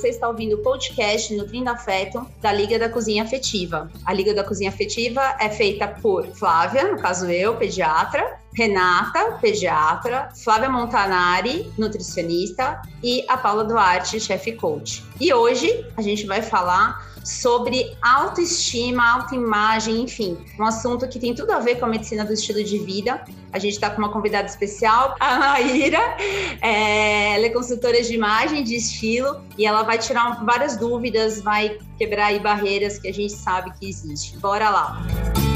[0.00, 3.90] você está ouvindo o podcast Nutrindo Afeto da Liga da Cozinha Afetiva.
[4.06, 10.30] A Liga da Cozinha Afetiva é feita por Flávia, no caso eu, pediatra, Renata, pediatra,
[10.42, 15.04] Flávia Montanari, nutricionista, e a Paula Duarte, chefe coach.
[15.20, 21.52] E hoje a gente vai falar sobre autoestima, autoimagem, enfim, um assunto que tem tudo
[21.52, 23.24] a ver com a medicina do estilo de vida.
[23.52, 26.16] A gente está com uma convidada especial, a Maíra.
[26.60, 31.78] É, ela é consultora de imagem, de estilo, e ela vai tirar várias dúvidas, vai
[31.98, 34.36] quebrar aí barreiras que a gente sabe que existe.
[34.38, 35.49] Bora lá!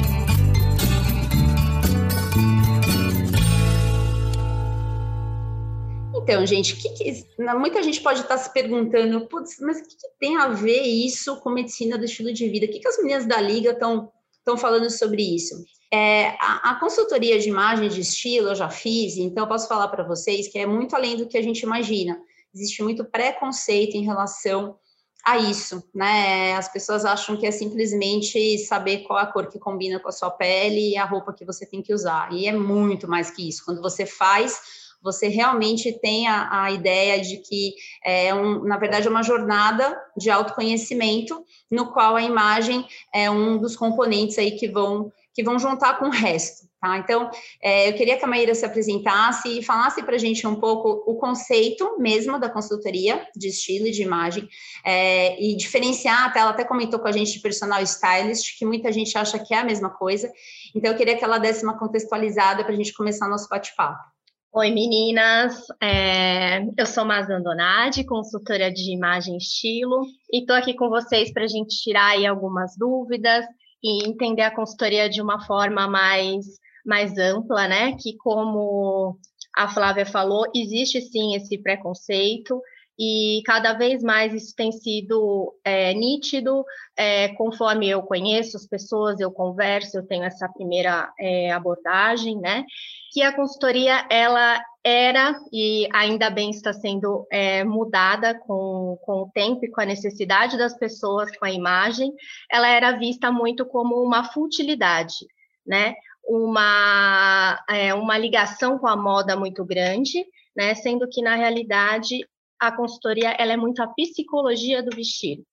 [6.24, 10.08] Então, gente, que que, muita gente pode estar se perguntando, putz, mas o que, que,
[10.18, 12.64] tem a ver isso com medicina do estilo de vida?
[12.64, 14.10] O que, que as meninas da Liga estão
[14.56, 15.54] falando sobre isso?
[15.92, 19.88] É, a, a, consultoria de imagem de estilo eu já fiz, então eu posso falar
[19.88, 22.18] para vocês que é muito além do que a gente imagina.
[22.54, 24.78] Existe muito preconceito em relação
[25.24, 26.54] a isso, né?
[26.54, 30.30] As pessoas acham que é simplesmente saber qual a cor que combina com a sua
[30.30, 32.32] pele e a roupa que você tem que usar.
[32.32, 33.64] E é muito mais que isso.
[33.64, 39.10] Quando você faz você realmente tem a, ideia de que é, um, na verdade, é
[39.10, 45.12] uma jornada de autoconhecimento, no qual a imagem é um dos componentes aí que vão,
[45.34, 46.66] que vão juntar com o resto.
[46.80, 46.96] Tá?
[46.96, 47.30] Então,
[47.62, 51.04] é, eu queria que a Maíra se apresentasse e falasse para a gente um pouco
[51.06, 54.48] o conceito mesmo da consultoria de estilo e de imagem,
[54.82, 58.90] é, e diferenciar, até ela até comentou com a gente de personal stylist, que muita
[58.90, 60.32] gente acha que é a mesma coisa.
[60.74, 64.13] Então, eu queria que ela desse uma contextualizada para a gente começar nosso bate-papo.
[64.56, 65.66] Oi, meninas.
[65.82, 71.32] É, eu sou Mazan Donadi, consultora de imagem e estilo, e estou aqui com vocês
[71.32, 73.44] para a gente tirar aí algumas dúvidas
[73.82, 76.46] e entender a consultoria de uma forma mais,
[76.86, 77.96] mais ampla, né?
[78.00, 79.18] Que, como
[79.56, 82.62] a Flávia falou, existe sim esse preconceito,
[82.96, 86.64] e cada vez mais isso tem sido é, nítido,
[86.96, 92.64] é, conforme eu conheço as pessoas, eu converso, eu tenho essa primeira é, abordagem, né?
[93.14, 99.30] Que a consultoria ela era e ainda bem está sendo é, mudada com, com o
[99.32, 102.12] tempo e com a necessidade das pessoas com a imagem,
[102.50, 105.28] ela era vista muito como uma futilidade,
[105.64, 105.94] né?
[106.26, 110.26] Uma, é, uma ligação com a moda muito grande,
[110.56, 110.74] né?
[110.74, 112.26] Sendo que na realidade
[112.58, 115.44] a consultoria ela é muito a psicologia do vestido.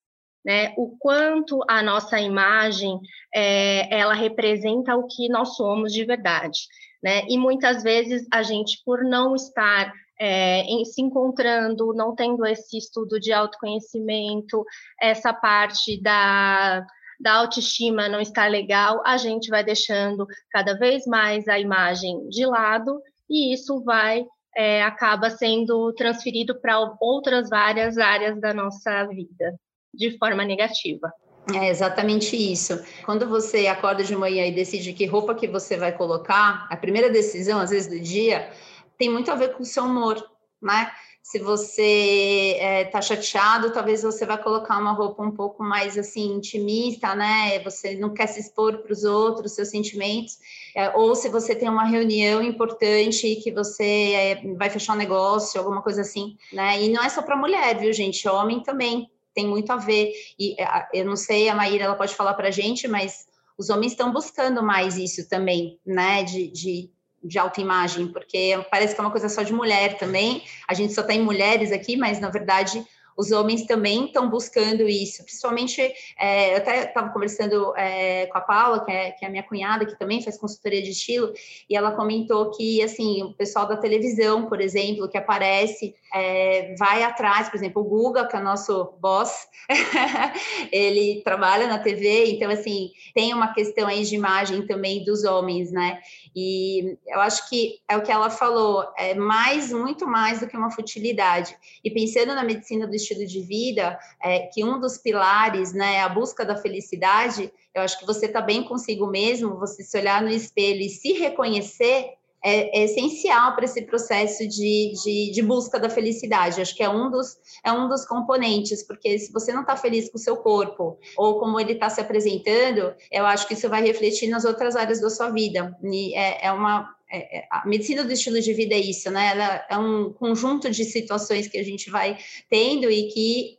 [0.43, 2.99] Né, o quanto a nossa imagem
[3.31, 6.61] é, ela representa o que nós somos de verdade
[7.03, 7.23] né?
[7.27, 12.77] E muitas vezes a gente, por não estar é, em, se encontrando, não tendo esse
[12.77, 14.63] estudo de autoconhecimento,
[15.01, 16.85] essa parte da,
[17.19, 22.45] da autoestima não está legal, a gente vai deixando cada vez mais a imagem de
[22.45, 24.25] lado e isso vai
[24.55, 29.55] é, acaba sendo transferido para outras várias áreas da nossa vida
[29.93, 31.11] de forma negativa.
[31.55, 32.79] É exatamente isso.
[33.05, 37.09] Quando você acorda de manhã e decide que roupa que você vai colocar, a primeira
[37.09, 38.51] decisão, às vezes, do dia,
[38.97, 40.23] tem muito a ver com o seu humor,
[40.61, 40.91] né?
[41.23, 46.33] Se você está é, chateado, talvez você vai colocar uma roupa um pouco mais assim
[46.33, 47.59] intimista, né?
[47.59, 50.39] Você não quer se expor para os outros, seus sentimentos.
[50.75, 55.59] É, ou se você tem uma reunião importante que você é, vai fechar um negócio,
[55.59, 56.81] alguma coisa assim, né?
[56.81, 58.27] E não é só para mulher, viu, gente?
[58.27, 60.11] Homem também tem muito a ver.
[60.37, 63.27] E é, eu não sei, a Maíra ela pode falar para a gente, mas
[63.57, 66.23] os homens estão buscando mais isso também, né?
[66.23, 66.89] De, de,
[67.23, 70.43] de autoimagem, porque parece que é uma coisa só de mulher também.
[70.67, 72.85] A gente só tem mulheres aqui, mas na verdade
[73.17, 75.81] os homens também estão buscando isso, principalmente,
[76.17, 79.85] é, eu até estava conversando é, com a Paula, que é, que é minha cunhada,
[79.85, 81.31] que também faz consultoria de estilo,
[81.69, 87.03] e ela comentou que, assim, o pessoal da televisão, por exemplo, que aparece, é, vai
[87.03, 89.47] atrás, por exemplo, o Guga, que é nosso boss,
[90.71, 95.71] ele trabalha na TV, então, assim, tem uma questão aí de imagem também dos homens,
[95.71, 95.99] né?
[96.35, 100.57] E eu acho que é o que ela falou, é mais, muito mais do que
[100.57, 101.55] uma futilidade.
[101.83, 106.01] E pensando na medicina do estilo de vida, é, que um dos pilares né, é
[106.01, 110.21] a busca da felicidade, eu acho que você está bem consigo mesmo, você se olhar
[110.21, 115.79] no espelho e se reconhecer é, é essencial para esse processo de, de, de, busca
[115.79, 116.61] da felicidade.
[116.61, 120.09] Acho que é um dos, é um dos componentes, porque se você não está feliz
[120.09, 123.83] com o seu corpo ou como ele está se apresentando, eu acho que isso vai
[123.83, 125.77] refletir nas outras áreas da sua vida.
[125.83, 129.31] E é, é uma é, é, a medicina do estilo de vida é isso, né?
[129.31, 132.17] Ela é um conjunto de situações que a gente vai
[132.49, 133.57] tendo e que,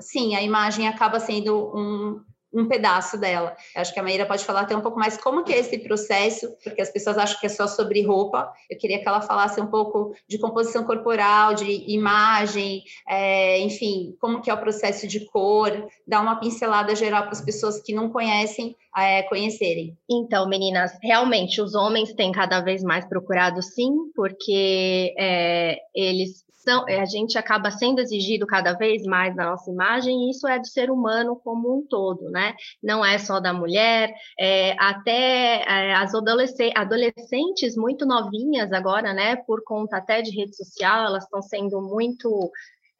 [0.00, 2.20] sim, a imagem acaba sendo um,
[2.52, 3.56] um pedaço dela.
[3.76, 6.48] Acho que a Maíra pode falar até um pouco mais como que é esse processo,
[6.62, 8.52] porque as pessoas acham que é só sobre roupa.
[8.70, 14.40] Eu queria que ela falasse um pouco de composição corporal, de imagem, é, enfim, como
[14.40, 18.10] que é o processo de cor, dar uma pincelada geral para as pessoas que não
[18.10, 19.96] conhecem é, conhecerem.
[20.10, 26.84] Então, meninas, realmente os homens têm cada vez mais procurado sim, porque é, eles são,
[26.86, 30.66] a gente acaba sendo exigido cada vez mais na nossa imagem, e isso é do
[30.66, 32.54] ser humano como um todo, né?
[32.82, 39.36] Não é só da mulher, é, até é, as adolescentes, adolescentes muito novinhas agora, né?
[39.36, 42.50] Por conta até de rede social, elas estão sendo muito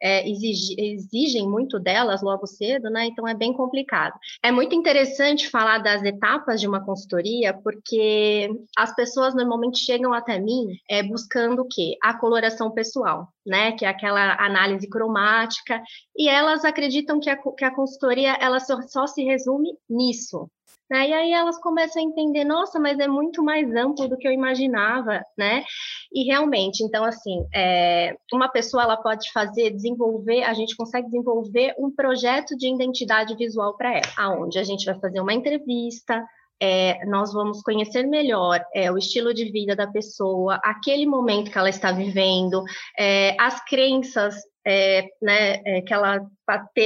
[0.01, 3.05] é, exige, exigem muito delas logo cedo, né?
[3.05, 4.13] Então é bem complicado.
[4.43, 10.39] É muito interessante falar das etapas de uma consultoria, porque as pessoas normalmente chegam até
[10.39, 11.97] mim é, buscando o quê?
[12.01, 13.71] A coloração pessoal, né?
[13.73, 15.81] Que é aquela análise cromática,
[16.15, 20.49] e elas acreditam que a, que a consultoria ela só, só se resume nisso,
[20.89, 21.09] né?
[21.09, 24.31] E aí elas começam a entender, nossa, mas é muito mais amplo do que eu
[24.31, 25.63] imaginava, né?
[26.11, 31.75] E realmente, então, assim, é, uma pessoa ela pode fazer, desenvolver, a gente consegue desenvolver
[31.77, 36.23] um projeto de identidade visual para ela, aonde a gente vai fazer uma entrevista,
[36.61, 41.57] é, nós vamos conhecer melhor é, o estilo de vida da pessoa, aquele momento que
[41.57, 42.63] ela está vivendo,
[42.97, 44.35] é, as crenças
[44.69, 46.21] é, né, é, que ela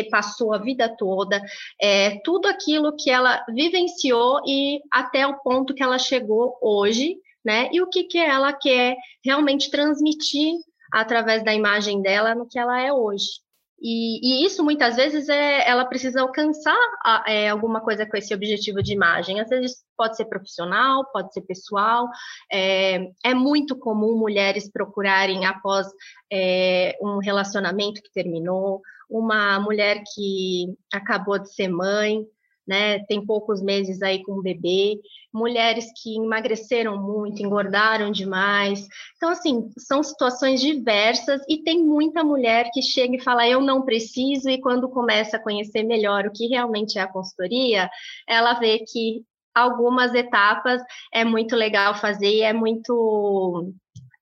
[0.10, 1.42] passou a vida toda,
[1.82, 7.70] é, tudo aquilo que ela vivenciou e até o ponto que ela chegou hoje, né,
[7.74, 10.54] e o que, que ela quer realmente transmitir
[10.94, 13.44] através da imagem dela no que ela é hoje.
[13.86, 18.34] E, e, isso muitas vezes é, ela precisa alcançar a, é, alguma coisa com esse
[18.34, 19.42] objetivo de imagem.
[19.42, 22.08] Às vezes pode ser profissional, pode ser pessoal.
[22.50, 25.88] É, é muito comum mulheres procurarem após
[26.32, 32.26] é, um relacionamento que terminou, uma mulher que acabou de ser mãe,
[32.68, 33.00] né?
[33.06, 35.00] Tem poucos meses aí com o bebê,
[35.34, 38.88] mulheres que emagreceram muito, engordaram demais.
[39.18, 43.84] Então, assim, são situações diversas e tem muita mulher que chega e fala: Eu não
[43.84, 47.90] preciso, e quando começa a conhecer melhor o que realmente é a consultoria,
[48.28, 49.24] ela vê que
[49.54, 50.82] algumas etapas
[51.14, 53.74] é muito legal fazer e é muito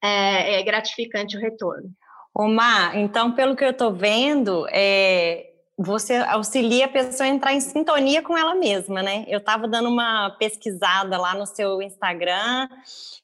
[0.03, 1.89] é, é gratificante o retorno.
[2.33, 5.50] Omar, então, pelo que eu estou vendo, é,
[5.81, 9.25] você auxilia a pessoa a entrar em sintonia com ela mesma, né?
[9.27, 12.69] Eu estava dando uma pesquisada lá no seu Instagram,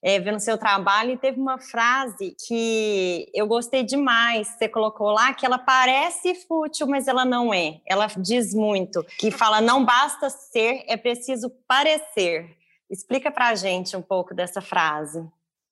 [0.01, 4.48] é, vendo seu trabalho, e teve uma frase que eu gostei demais.
[4.48, 7.80] Você colocou lá que ela parece fútil, mas ela não é.
[7.86, 12.56] Ela diz muito, que fala: não basta ser, é preciso parecer.
[12.89, 15.27] Explica para a gente um pouco dessa frase.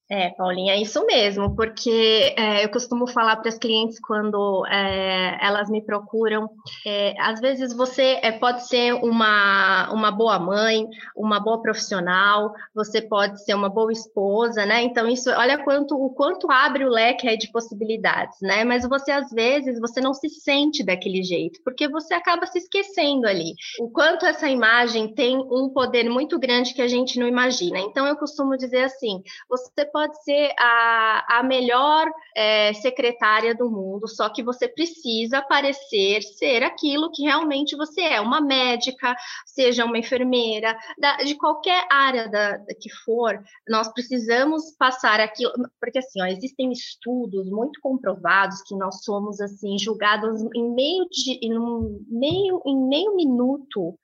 [0.08, 5.36] É, Paulinha, é isso mesmo, porque é, eu costumo falar para as clientes quando é,
[5.42, 6.48] elas me procuram,
[6.86, 13.02] é, às vezes você é, pode ser uma, uma boa mãe, uma boa profissional, você
[13.02, 14.84] pode ser uma boa esposa, né?
[14.84, 18.64] Então, isso, olha quanto, o quanto abre o leque aí de possibilidades, né?
[18.64, 23.26] Mas você, às vezes, você não se sente daquele jeito, porque você acaba se esquecendo
[23.28, 23.56] ali.
[23.80, 27.80] O quanto essa imagem tem um poder muito grande que a gente não imagina.
[27.80, 34.10] Então, eu costumo dizer assim, você pode ser a, a melhor é, secretária do mundo,
[34.10, 39.16] só que você precisa parecer ser aquilo que realmente você é, uma médica,
[39.46, 45.54] seja uma enfermeira, da, de qualquer área da, da, que for, nós precisamos passar aquilo,
[45.80, 51.40] porque assim, ó, existem estudos muito comprovados que nós somos assim julgados em meio de
[51.42, 51.58] em
[52.10, 53.98] meio em meio minuto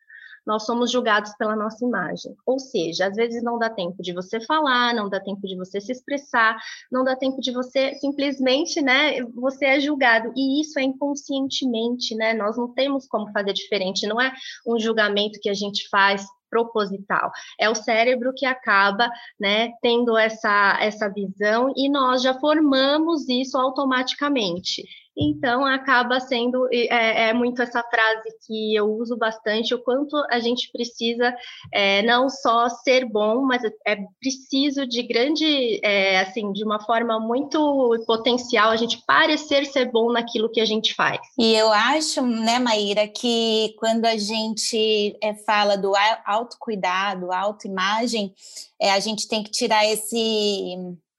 [0.45, 2.35] nós somos julgados pela nossa imagem.
[2.45, 5.79] Ou seja, às vezes não dá tempo de você falar, não dá tempo de você
[5.79, 6.57] se expressar,
[6.91, 10.31] não dá tempo de você simplesmente, né, você é julgado.
[10.35, 12.33] E isso é inconscientemente, né?
[12.33, 14.33] Nós não temos como fazer diferente, não é
[14.65, 17.31] um julgamento que a gente faz proposital.
[17.57, 23.57] É o cérebro que acaba, né, tendo essa, essa visão e nós já formamos isso
[23.57, 24.83] automaticamente.
[25.17, 30.39] Então, acaba sendo é, é, muito essa frase que eu uso bastante, o quanto a
[30.39, 31.35] gente precisa
[31.71, 37.19] é, não só ser bom, mas é preciso de grande, é, assim, de uma forma
[37.19, 37.59] muito
[38.07, 41.19] potencial, a gente parecer ser bom naquilo que a gente faz.
[41.37, 45.91] E eu acho, né, Maíra, que quando a gente é, fala do
[46.25, 48.33] autocuidado, autoimagem,
[48.79, 50.75] é, a gente tem que tirar esse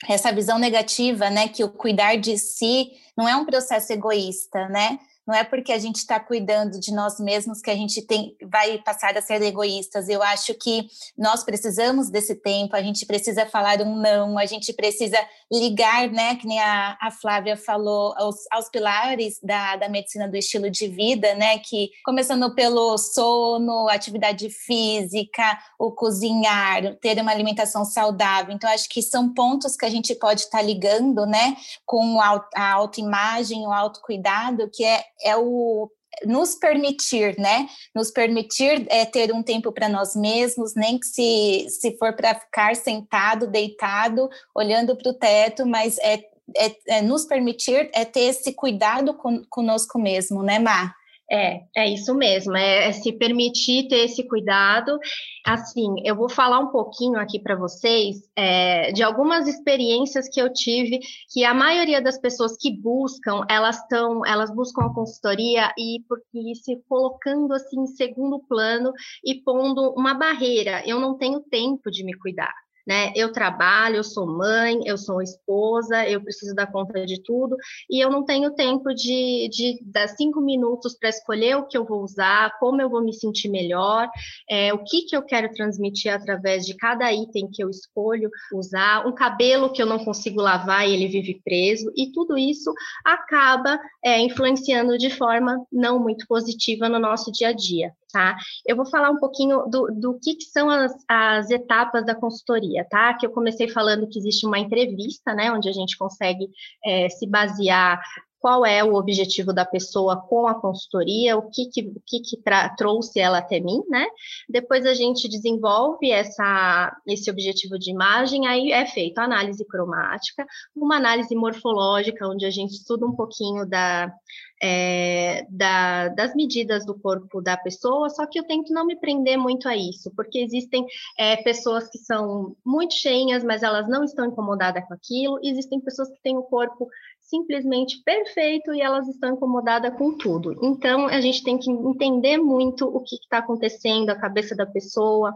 [0.08, 4.98] essa visão negativa, né, que o cuidar de si não é um processo egoísta, né?
[5.26, 8.78] Não é porque a gente está cuidando de nós mesmos que a gente tem, vai
[8.78, 10.08] passar a ser egoístas.
[10.08, 14.72] Eu acho que nós precisamos desse tempo, a gente precisa falar um não, a gente
[14.72, 15.18] precisa
[15.52, 20.36] ligar, né, que nem a, a Flávia falou, aos, aos pilares da, da medicina do
[20.36, 27.84] estilo de vida, né, que começando pelo sono, atividade física, o cozinhar, ter uma alimentação
[27.84, 28.54] saudável.
[28.54, 31.54] Então, acho que são pontos que a gente pode estar tá ligando, né,
[31.84, 35.90] com a autoimagem, o autocuidado, que é, é o
[36.24, 37.68] nos permitir, né?
[37.94, 42.34] Nos permitir é, ter um tempo para nós mesmos, nem que se, se for para
[42.34, 46.22] ficar sentado, deitado, olhando para o teto, mas é,
[46.56, 50.94] é, é, nos permitir é ter esse cuidado com, conosco mesmo, né, Mar?
[51.30, 54.98] É, é isso mesmo, é, é, se permitir ter esse cuidado.
[55.46, 60.52] Assim, eu vou falar um pouquinho aqui para vocês é, de algumas experiências que eu
[60.52, 61.00] tive,
[61.32, 66.54] que a maioria das pessoas que buscam, elas estão, elas buscam a consultoria e porque
[66.56, 68.92] se colocando assim em segundo plano
[69.24, 70.82] e pondo uma barreira.
[70.86, 72.52] Eu não tenho tempo de me cuidar
[72.86, 73.12] né?
[73.14, 77.56] Eu trabalho, eu sou mãe, eu sou esposa, eu preciso dar conta de tudo
[77.88, 81.84] e eu não tenho tempo de, de dar cinco minutos para escolher o que eu
[81.84, 84.08] vou usar, como eu vou me sentir melhor,
[84.48, 89.06] é, o que, que eu quero transmitir através de cada item que eu escolho usar,
[89.06, 92.72] um cabelo que eu não consigo lavar e ele vive preso, e tudo isso
[93.04, 98.36] acaba é, influenciando de forma não muito positiva no nosso dia a dia tá?
[98.66, 102.86] Eu vou falar um pouquinho do, do que, que são as, as, etapas da consultoria,
[102.88, 103.14] tá?
[103.14, 106.48] Que eu comecei falando que existe uma entrevista, né, onde a gente consegue
[106.84, 108.00] é, se basear
[108.42, 112.42] qual é o objetivo da pessoa com a consultoria, o que que, o que, que
[112.76, 114.04] trouxe ela até mim, né?
[114.48, 120.44] Depois a gente desenvolve essa, esse objetivo de imagem, aí é feita a análise cromática,
[120.74, 124.12] uma análise morfológica, onde a gente estuda um pouquinho da,
[124.60, 129.38] é, da, das medidas do corpo da pessoa, só que eu tento não me prender
[129.38, 130.84] muito a isso, porque existem
[131.16, 136.08] é, pessoas que são muito cheinhas, mas elas não estão incomodadas com aquilo, existem pessoas
[136.08, 136.88] que têm o corpo
[137.32, 140.54] simplesmente perfeito e elas estão incomodadas com tudo.
[140.62, 145.32] Então, a gente tem que entender muito o que está acontecendo, a cabeça da pessoa,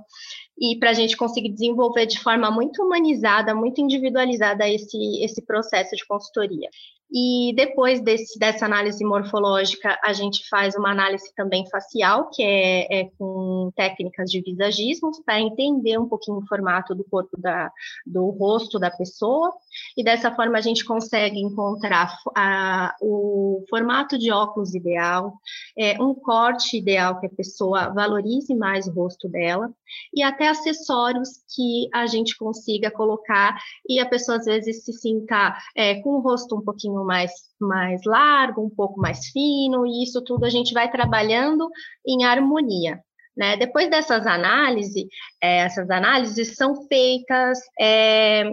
[0.61, 5.97] e para a gente conseguir desenvolver de forma muito humanizada, muito individualizada esse, esse processo
[5.97, 6.69] de consultoria.
[7.11, 13.01] E depois desse, dessa análise morfológica, a gente faz uma análise também facial, que é,
[13.01, 17.71] é com técnicas de visagismo, para entender um pouquinho o formato do corpo da,
[18.05, 19.53] do rosto da pessoa.
[19.97, 25.35] E dessa forma a gente consegue encontrar a, o formato de óculos ideal,
[25.79, 29.71] é, um corte ideal que a pessoa valorize mais o rosto dela,
[30.13, 33.57] e até acessórios que a gente consiga colocar
[33.89, 38.01] e a pessoa às vezes se sinta é, com o rosto um pouquinho mais, mais
[38.05, 41.69] largo, um pouco mais fino, e isso tudo a gente vai trabalhando
[42.07, 43.01] em harmonia.
[43.37, 43.57] Né?
[43.57, 45.05] Depois dessas análises,
[45.43, 48.45] é, essas análises são feitas é,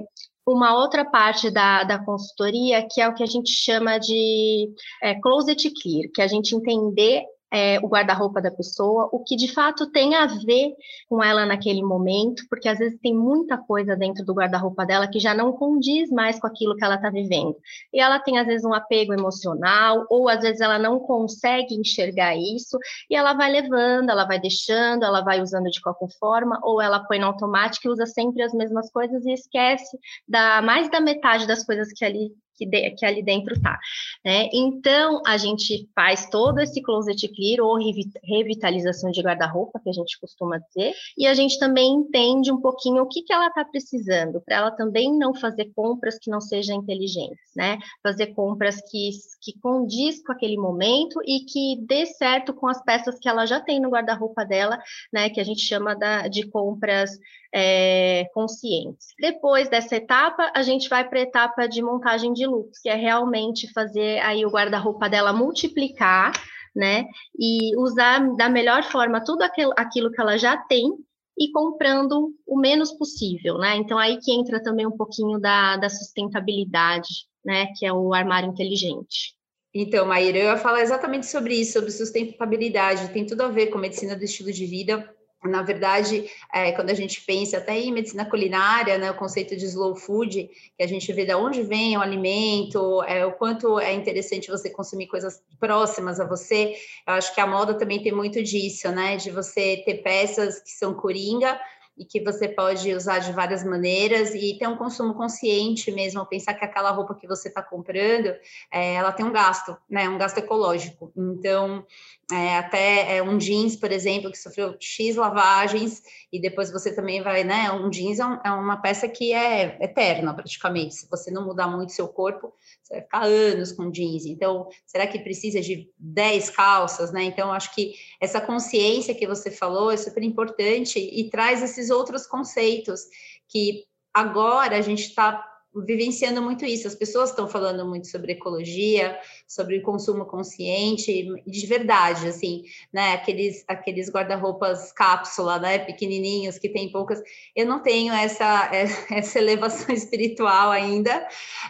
[0.46, 4.70] uma outra parte da, da consultoria, que é o que a gente chama de
[5.02, 9.36] é, closet clear, que é a gente entender é, o guarda-roupa da pessoa, o que
[9.36, 10.74] de fato tem a ver
[11.08, 15.20] com ela naquele momento, porque às vezes tem muita coisa dentro do guarda-roupa dela que
[15.20, 17.56] já não condiz mais com aquilo que ela está vivendo.
[17.94, 22.36] E ela tem às vezes um apego emocional, ou às vezes ela não consegue enxergar
[22.36, 26.82] isso, e ela vai levando, ela vai deixando, ela vai usando de qualquer forma, ou
[26.82, 29.96] ela põe no automático e usa sempre as mesmas coisas e esquece
[30.28, 32.32] da mais da metade das coisas que ali
[32.64, 33.78] que, de, que ali dentro tá.
[34.24, 34.50] Né?
[34.54, 37.78] Então, a gente faz todo esse closet clear ou
[38.24, 43.04] revitalização de guarda-roupa, que a gente costuma dizer, e a gente também entende um pouquinho
[43.04, 46.78] o que, que ela está precisando, para ela também não fazer compras que não sejam
[46.78, 47.78] inteligentes, né?
[48.02, 53.20] Fazer compras que, que condiz com aquele momento e que dê certo com as peças
[53.20, 54.80] que ela já tem no guarda-roupa dela,
[55.12, 55.30] né?
[55.30, 57.12] Que a gente chama da, de compras
[57.54, 59.10] é, conscientes.
[59.20, 62.96] Depois dessa etapa, a gente vai para a etapa de montagem de looks, que é
[62.96, 66.32] realmente fazer aí o guarda-roupa dela multiplicar,
[66.76, 67.06] né?
[67.38, 70.92] E usar da melhor forma tudo aquilo, que ela já tem
[71.38, 73.76] e comprando o menos possível, né?
[73.76, 77.68] Então aí que entra também um pouquinho da, da sustentabilidade, né?
[77.78, 79.36] Que é o armário inteligente.
[79.76, 83.80] Então, Maíra, eu ia falar exatamente sobre isso, sobre sustentabilidade, tem tudo a ver com
[83.80, 85.12] medicina do estilo de vida,
[85.46, 89.66] na verdade, é, quando a gente pensa até em medicina culinária, né, o conceito de
[89.66, 93.94] slow food, que a gente vê de onde vem o alimento, é, o quanto é
[93.94, 96.76] interessante você consumir coisas próximas a você,
[97.08, 100.72] eu acho que a moda também tem muito disso, né, de você ter peças que
[100.72, 101.60] são coringa,
[101.98, 106.54] e que você pode usar de várias maneiras e ter um consumo consciente mesmo, pensar
[106.54, 108.34] que aquela roupa que você está comprando,
[108.72, 111.12] é, ela tem um gasto, né, um gasto ecológico.
[111.16, 111.86] Então,
[112.34, 117.22] é, até é, um jeans, por exemplo, que sofreu X lavagens, e depois você também
[117.22, 117.72] vai, né?
[117.72, 120.96] Um jeans é, um, é, uma peça que é eterna, praticamente.
[120.96, 124.26] Se você não mudar muito seu corpo, você vai ficar anos com jeans.
[124.26, 127.24] Então, será que precisa de 10 calças, né?
[127.24, 132.26] Então, acho que essa consciência que você falou é super importante e traz esses outros
[132.26, 133.02] conceitos
[133.48, 136.88] que agora a gente está vivenciando muito isso.
[136.88, 143.14] As pessoas estão falando muito sobre ecologia, sobre consumo consciente, de verdade, assim, né?
[143.14, 145.80] Aqueles, aqueles guarda-roupas cápsula, né?
[145.80, 147.22] Pequenininhos que tem poucas.
[147.56, 148.70] Eu não tenho essa,
[149.12, 151.28] essa elevação espiritual ainda,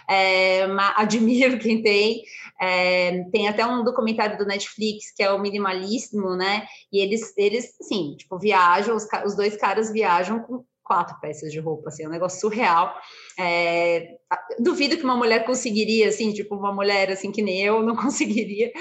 [0.10, 0.64] é,
[0.96, 2.24] admiro quem tem.
[2.62, 6.66] É, tem até um documentário do Netflix que é o minimalismo, né?
[6.92, 11.60] E eles, eles assim, tipo, viajam, os, os dois caras viajam com quatro peças de
[11.60, 12.94] roupa, assim, é um negócio surreal.
[13.40, 14.18] É,
[14.60, 18.72] duvido que uma mulher conseguiria, assim, tipo, uma mulher assim que nem eu não conseguiria,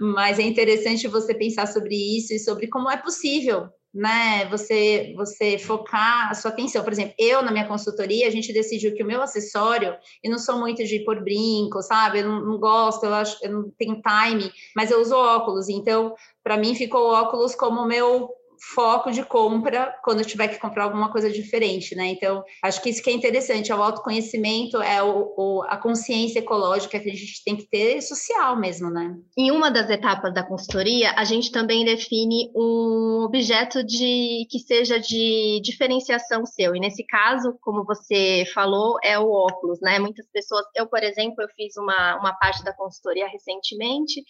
[0.00, 5.58] mas é interessante você pensar sobre isso e sobre como é possível, né, você, você
[5.58, 6.84] focar a sua atenção.
[6.84, 10.38] Por exemplo, eu na minha consultoria, a gente decidiu que o meu acessório, eu não
[10.38, 14.00] sou muito de pôr brinco, sabe, eu não, não gosto, eu, acho, eu não tenho
[14.00, 18.30] time, mas eu uso óculos, então, para mim ficou o óculos como meu
[18.74, 22.06] foco de compra quando eu tiver que comprar alguma coisa diferente, né?
[22.06, 26.38] Então, acho que isso que é interessante, é o autoconhecimento, é o, o, a consciência
[26.38, 29.16] ecológica que a gente tem que ter social mesmo, né?
[29.36, 34.98] Em uma das etapas da consultoria, a gente também define um objeto de que seja
[34.98, 36.74] de diferenciação seu.
[36.74, 39.98] E nesse caso, como você falou, é o óculos, né?
[39.98, 44.22] Muitas pessoas, eu, por exemplo, eu fiz uma, uma parte da consultoria recentemente,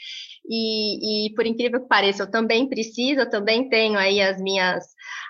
[0.48, 4.84] e, e por incrível que pareça, eu também preciso, eu também tenho aí as minhas,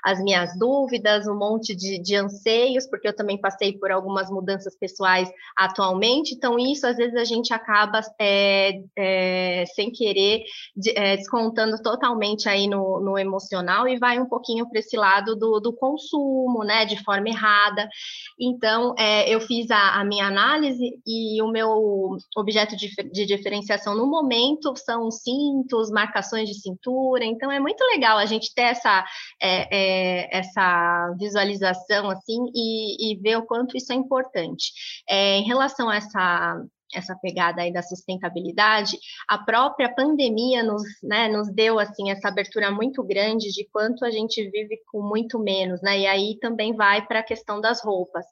[0.04, 4.76] as minhas dúvidas, um monte de, de anseios, porque eu também passei por algumas mudanças
[4.76, 10.42] pessoais atualmente, então isso às vezes a gente acaba é, é, sem querer
[10.76, 15.37] de, é, descontando totalmente aí no, no, emocional e vai um pouquinho para esse lado
[15.37, 17.88] do, do, consumo, né, de forma errada.
[18.38, 23.95] Então, é, eu fiz a, a, minha análise e o meu objeto de, de diferenciação
[23.95, 29.04] no momento são cintos, marcações de cintura, então é muito legal a gente ter essa,
[29.40, 34.73] é, é, essa visualização assim e, e, ver o quanto isso é importante.
[35.08, 36.62] É, em relação a essa
[36.95, 38.98] essa pegada aí da sustentabilidade,
[39.29, 44.11] a própria pandemia nos, né, nos deu assim essa abertura muito grande de quanto a
[44.11, 46.01] gente vive com muito menos, né?
[46.01, 48.24] E aí também vai para a questão das roupas.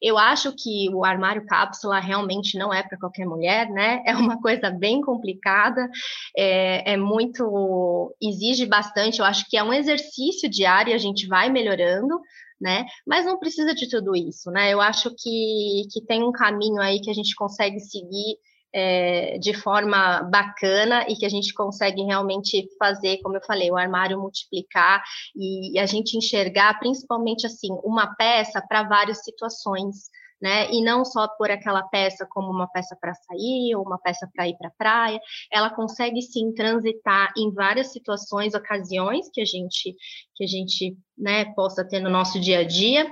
[0.00, 4.02] Eu acho que o armário cápsula realmente não é para qualquer mulher, né?
[4.14, 5.88] É uma coisa bem complicada,
[6.36, 9.18] é, é muito exige bastante.
[9.18, 12.20] Eu acho que é um exercício diário, e a gente vai melhorando,
[12.64, 12.86] né?
[13.06, 14.72] Mas não precisa de tudo isso, né?
[14.72, 18.38] Eu acho que, que tem um caminho aí que a gente consegue seguir
[18.72, 23.76] é, de forma bacana e que a gente consegue realmente fazer, como eu falei, o
[23.76, 25.04] armário multiplicar
[25.36, 30.08] e, e a gente enxergar, principalmente assim, uma peça para várias situações
[30.44, 30.70] né?
[30.70, 34.46] E não só por aquela peça como uma peça para sair ou uma peça para
[34.46, 35.18] ir para praia,
[35.50, 39.96] ela consegue sim transitar em várias situações, ocasiões que a gente
[40.36, 43.06] que a gente né, possa ter no nosso dia a dia,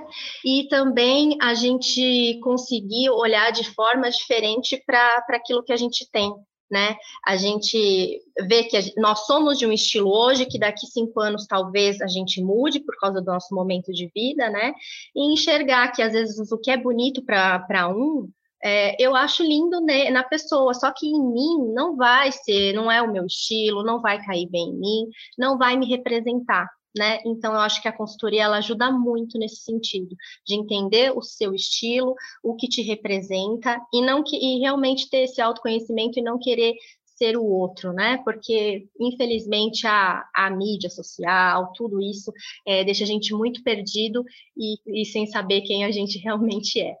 [0.45, 6.31] e também a gente conseguir olhar de forma diferente para aquilo que a gente tem,
[6.69, 6.95] né?
[7.25, 12.01] A gente vê que nós somos de um estilo hoje que daqui cinco anos talvez
[12.01, 14.73] a gente mude por causa do nosso momento de vida, né?
[15.15, 18.29] E enxergar que às vezes o que é bonito para um
[18.65, 22.89] é, eu acho lindo né, na pessoa, só que em mim não vai ser, não
[22.89, 27.19] é o meu estilo, não vai cair bem em mim, não vai me representar né?
[27.25, 31.53] Então eu acho que a consultoria ela ajuda muito nesse sentido, de entender o seu
[31.53, 36.37] estilo, o que te representa e não que e realmente ter esse autoconhecimento e não
[36.39, 36.73] querer
[37.15, 38.17] ser o outro, né?
[38.23, 42.31] Porque infelizmente a, a mídia social, tudo isso
[42.65, 44.23] é, deixa a gente muito perdido
[44.57, 46.95] e, e sem saber quem a gente realmente é.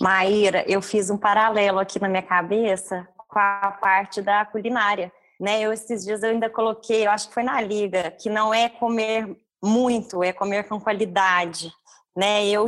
[0.00, 5.60] Maíra, eu fiz um paralelo aqui na minha cabeça com a parte da culinária né?
[5.60, 8.68] Eu esses dias eu ainda coloquei, eu acho que foi na liga, que não é
[8.68, 11.72] comer muito, é comer com qualidade.
[12.16, 12.66] Né, eu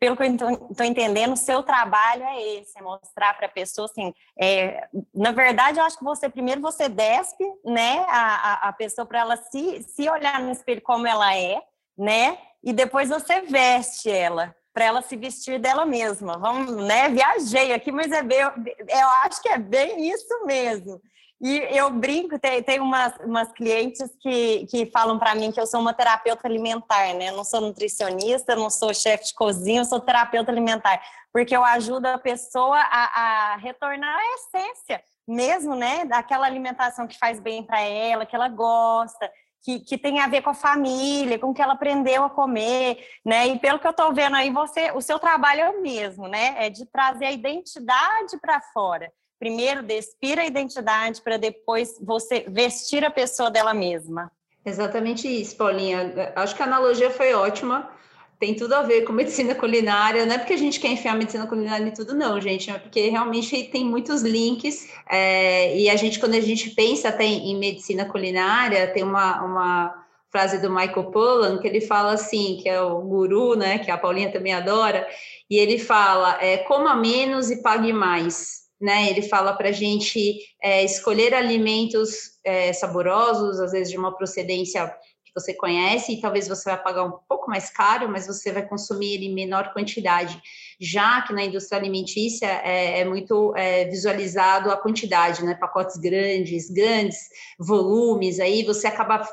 [0.00, 0.34] pelo que eu
[0.70, 4.14] estou entendendo, o seu trabalho é esse, é mostrar para a pessoa assim.
[4.40, 9.20] É, na verdade, eu acho que você primeiro você despe, né, a, a pessoa para
[9.20, 11.60] ela se, se olhar no espelho como ela é,
[11.98, 16.38] né, e depois você veste ela para ela se vestir dela mesma.
[16.38, 17.10] Vamos, né?
[17.10, 21.00] Viajei aqui, mas é bem, eu acho que é bem isso mesmo.
[21.42, 25.66] E eu brinco, tem, tem umas, umas clientes que, que falam para mim que eu
[25.66, 27.30] sou uma terapeuta alimentar, né?
[27.30, 31.02] Eu não sou nutricionista, não sou chefe de cozinha, eu sou terapeuta alimentar,
[31.32, 37.18] porque eu ajudo a pessoa a, a retornar à essência, mesmo, né, daquela alimentação que
[37.18, 39.30] faz bem para ela, que ela gosta,
[39.62, 43.04] que, que tem a ver com a família, com o que ela aprendeu a comer,
[43.24, 43.48] né?
[43.48, 46.66] E pelo que eu estou vendo aí, você, o seu trabalho é o mesmo, né?
[46.66, 49.12] É de trazer a identidade para fora.
[49.42, 54.30] Primeiro, despir a identidade para depois você vestir a pessoa dela mesma.
[54.64, 56.32] Exatamente isso, Paulinha.
[56.36, 57.90] Acho que a analogia foi ótima
[58.38, 61.46] tem tudo a ver com medicina culinária, não é porque a gente quer enfiar medicina
[61.46, 66.18] culinária em tudo, não, gente, é porque realmente tem muitos links, é, e a gente,
[66.18, 71.58] quando a gente pensa até em, medicina culinária, tem uma, uma frase do Michael Pollan,
[71.58, 75.06] que ele fala assim, que é o guru, né, que a Paulinha também adora,
[75.48, 80.40] e ele fala, é, coma menos e pague mais, né, ele fala para a gente
[80.60, 84.92] é, escolher alimentos é, saborosos, às vezes de uma procedência
[85.24, 88.66] que você conhece e talvez você vai pagar um pouco mais caro, mas você vai
[88.66, 90.42] consumir ele em menor quantidade,
[90.80, 95.54] já que na indústria alimentícia é, é muito é, visualizado a quantidade, né?
[95.54, 97.18] Pacotes grandes, grandes
[97.58, 99.26] volumes, aí você acaba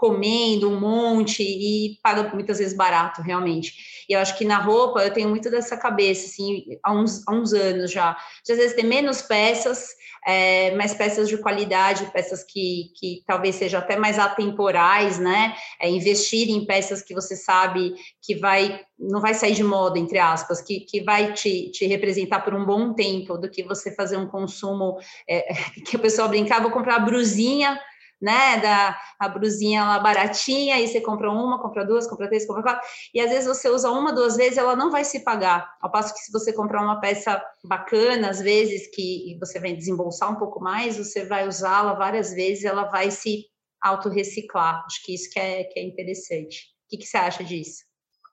[0.00, 3.74] comendo um monte e paga muitas vezes barato, realmente.
[4.08, 7.34] E eu acho que na roupa eu tenho muito dessa cabeça, assim, há uns, há
[7.34, 8.16] uns anos já.
[8.42, 9.88] De, às vezes ter menos peças,
[10.26, 15.54] é, mais peças de qualidade, peças que, que talvez sejam até mais atemporais, né?
[15.78, 20.18] É, investir em peças que você sabe que vai não vai sair de moda, entre
[20.18, 24.18] aspas, que, que vai te, te representar por um bom tempo, do que você fazer
[24.18, 25.54] um consumo é,
[25.86, 27.80] que a pessoa brincar, vou comprar a brusinha
[28.20, 32.62] né, da a brusinha lá baratinha, aí você compra uma, compra duas, compra três, compra
[32.62, 35.90] quatro, e às vezes você usa uma, duas vezes, ela não vai se pagar, ao
[35.90, 40.36] passo que se você comprar uma peça bacana, às vezes, que você vai desembolsar um
[40.36, 43.46] pouco mais, você vai usá-la várias vezes, ela vai se
[43.80, 46.66] autorreciclar, acho que isso que é, que é interessante.
[46.86, 47.84] O que, que você acha disso?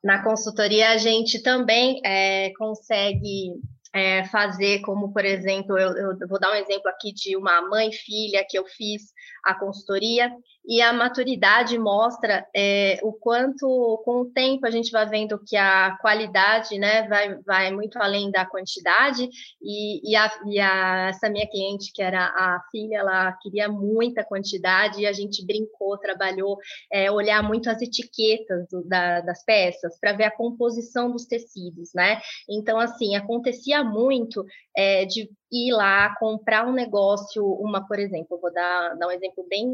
[0.02, 3.54] Na consultoria, a gente também é, consegue
[3.94, 7.90] é, fazer, como por exemplo, eu, eu, vou dar um exemplo aqui de uma mãe
[7.92, 9.12] filha que eu fiz
[9.44, 10.30] a consultoria,
[10.68, 15.56] e a maturidade mostra é, o quanto, com o tempo, a gente vai vendo que
[15.56, 19.26] a qualidade né, vai, vai muito além da quantidade,
[19.62, 24.22] e, e, a, e a, essa minha cliente, que era a filha, ela queria muita
[24.22, 26.58] quantidade, e a gente brincou, trabalhou,
[26.92, 31.92] é, olhar muito as etiquetas do, da, das peças, para ver a composição dos tecidos,
[31.94, 32.20] né?
[32.46, 34.44] Então, assim, acontecia muito
[34.76, 39.46] é, de ir lá comprar um negócio, uma, por exemplo, vou dar, dar um exemplo
[39.48, 39.66] bem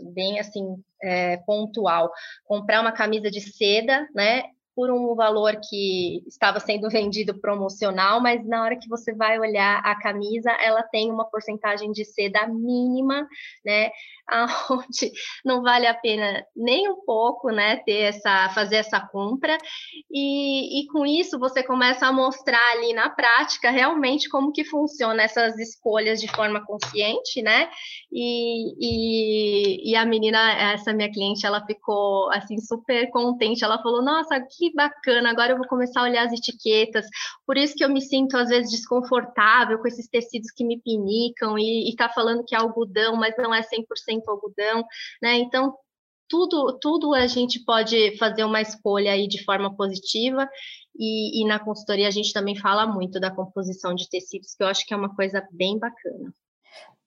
[0.00, 2.10] bem assim é, pontual,
[2.44, 4.42] comprar uma camisa de seda, né?
[4.76, 9.80] Por um valor que estava sendo vendido promocional, mas na hora que você vai olhar
[9.82, 13.26] a camisa, ela tem uma porcentagem de seda mínima,
[13.64, 13.90] né?
[14.28, 15.12] aonde
[15.44, 19.56] não vale a pena nem um pouco, né, ter essa, fazer essa compra,
[20.10, 25.22] e, e com isso você começa a mostrar ali na prática realmente como que funciona
[25.22, 27.70] essas escolhas de forma consciente, né,
[28.12, 34.02] e, e, e a menina, essa minha cliente, ela ficou, assim, super contente, ela falou,
[34.02, 37.06] nossa, que bacana, agora eu vou começar a olhar as etiquetas,
[37.46, 41.58] por isso que eu me sinto, às vezes, desconfortável com esses tecidos que me pinicam,
[41.58, 44.84] e, e tá falando que é algodão, mas não é 100% 100% algodão,
[45.22, 45.36] né?
[45.36, 45.74] Então,
[46.28, 50.48] tudo, tudo a gente pode fazer uma escolha aí de forma positiva
[50.98, 54.66] e, e, na consultoria a gente também fala muito da composição de tecidos, que eu
[54.66, 56.34] acho que é uma coisa bem bacana.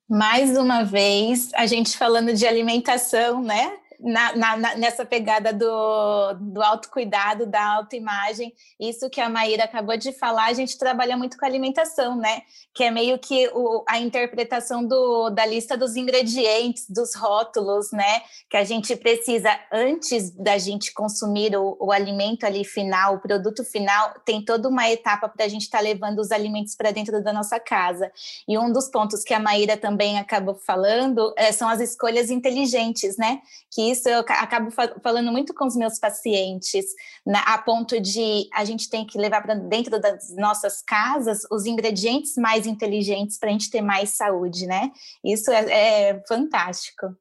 [0.08, 3.78] Mais uma vez, a gente falando de alimentação, né?
[4.00, 8.54] Na, na, nessa pegada do, do autocuidado, da autoimagem.
[8.80, 12.44] Isso que a Maíra acabou de falar, a gente trabalha muito com alimentação, né?
[12.74, 18.22] Que é meio que o, a interpretação do, da lista dos ingredientes, dos rótulos, né?
[18.50, 23.66] Que a gente precisa, antes da gente consumir o, o alimento ali final, o produto
[23.66, 27.22] final, tem toda uma etapa para a gente estar tá levando os alimentos para dentro
[27.22, 28.10] da nossa casa.
[28.48, 33.18] E um dos pontos que a Maíra também acabou falando é, são as escolhas inteligentes,
[33.18, 33.42] né?
[33.70, 34.70] Que isso eu acabo
[35.02, 36.86] falando muito com os meus pacientes,
[37.26, 41.66] né, a ponto de a gente tem que levar para dentro das nossas casas os
[41.66, 44.92] ingredientes mais inteligentes para a gente ter mais saúde, né?
[45.24, 47.16] Isso é, é fantástico.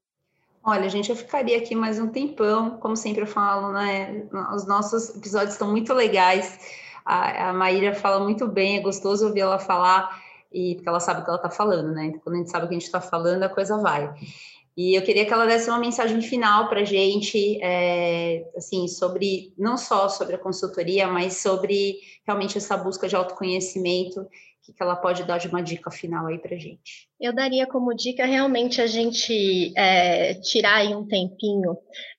[0.63, 4.27] Olha, gente, eu ficaria aqui mais um tempão, como sempre eu falo, né?
[4.55, 6.59] Os nossos episódios estão muito legais.
[7.05, 10.21] A, a Maíra fala muito bem, é gostoso ouvir ela falar,
[10.53, 12.07] e porque ela sabe o que ela está falando, né?
[12.07, 14.13] Então, quando a gente sabe o que a gente está falando, a coisa vai.
[14.79, 19.53] E eu queria que ela desse uma mensagem final para a gente, é, assim, sobre
[19.59, 24.25] não só sobre a consultoria, mas sobre realmente essa busca de autoconhecimento,
[24.63, 27.09] que, que ela pode dar de uma dica final aí para a gente.
[27.21, 31.77] Eu daria como dica realmente a gente é, tirar aí um tempinho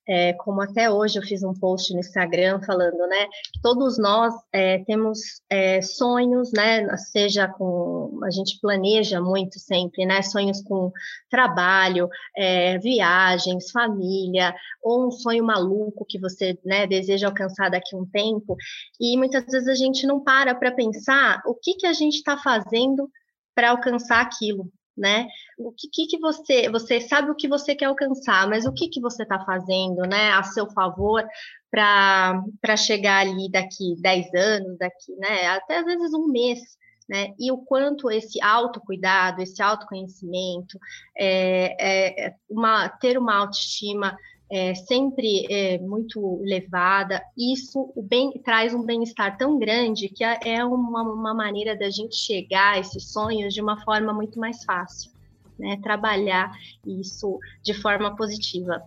[0.10, 4.34] é, como até hoje eu fiz um post no Instagram falando, né, que todos nós
[4.52, 10.92] é, temos é, sonhos, né, seja com, a gente planeja muito sempre, né, sonhos com
[11.30, 18.00] trabalho, é, viagens, família, ou um sonho maluco que você, né, deseja alcançar daqui a
[18.00, 18.58] um tempo,
[19.00, 22.36] e muitas vezes a gente não para para pensar o que que a gente está
[22.36, 23.08] fazendo
[23.54, 25.28] para alcançar aquilo, né?
[25.58, 28.90] O que, que, que, você, você sabe o que você quer alcançar, mas o que,
[28.90, 31.26] que você está fazendo, né, a seu favor
[31.72, 36.60] para chegar ali daqui 10 anos, daqui, né, até às vezes um mês,
[37.08, 40.78] né, e o quanto esse autocuidado, esse autoconhecimento,
[41.18, 44.18] é, é uma, ter uma autoestima
[44.52, 50.66] é, sempre é, muito elevada, isso bem, traz um bem-estar tão grande que é, é
[50.66, 55.12] uma, uma maneira da gente chegar a esses sonhos de uma forma muito mais fácil,
[55.58, 55.78] né?
[55.84, 56.52] Trabalhar
[56.86, 58.82] isso de forma positiva.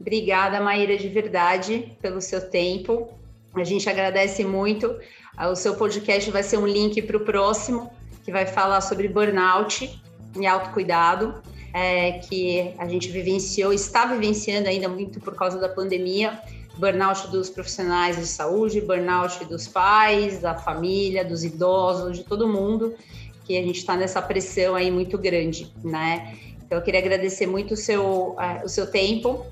[0.00, 3.08] Obrigada, Maíra, de verdade, pelo seu tempo.
[3.54, 4.94] A gente agradece muito.
[5.50, 7.90] O seu podcast vai ser um link para o próximo,
[8.24, 10.00] que vai falar sobre burnout
[10.38, 11.42] e autocuidado
[11.74, 16.40] é, que a gente vivenciou, está vivenciando ainda muito por causa da pandemia,
[16.78, 22.94] burnout dos profissionais de saúde, burnout dos pais, da família, dos idosos, de todo mundo,
[23.44, 26.36] que a gente está nessa pressão aí muito grande, né?
[26.64, 29.44] Então, eu queria agradecer muito o seu, uh, o seu tempo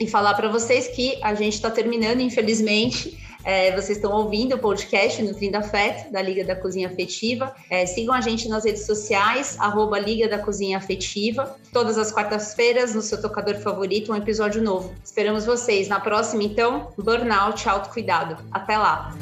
[0.00, 4.58] e falar para vocês que a gente está terminando, infelizmente, é, vocês estão ouvindo o
[4.58, 7.54] podcast Nutrindo Afeto, da Liga da Cozinha Afetiva.
[7.68, 11.56] É, sigam a gente nas redes sociais, arroba Liga da Cozinha Afetiva.
[11.72, 14.94] Todas as quartas-feiras, no seu tocador favorito, um episódio novo.
[15.04, 18.36] Esperamos vocês na próxima, então, Burnout Autocuidado.
[18.50, 19.14] Até lá!